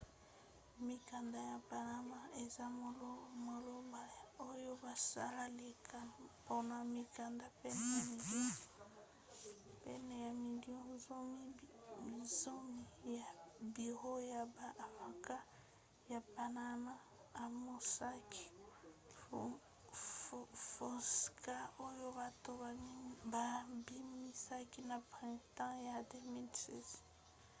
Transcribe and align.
mikanda 0.87 1.39
ya 1.51 1.57
panama 1.69 2.19
eza 2.43 2.65
maloba 3.47 4.03
oyo 4.49 4.71
basalelaka 4.83 5.99
mpona 6.25 6.75
mikanda 6.95 7.45
pene 9.83 10.15
ya 10.25 10.31
milio 10.43 10.83
zomi 12.39 12.83
ya 13.17 13.27
biro 13.73 14.13
ya 14.31 14.41
ba 14.55 14.67
avoka 14.87 15.35
ya 16.11 16.19
panama 16.35 16.93
ya 17.37 17.45
mossack 17.63 18.29
fonseca 20.73 21.55
oyo 21.87 22.07
bato 22.19 22.51
babimisaki 23.33 24.79
na 24.89 24.97
printemps 25.11 25.81
ya 25.87 25.95
2016 26.09 27.05